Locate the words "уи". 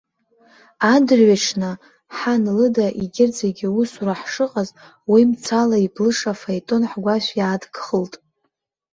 5.11-5.21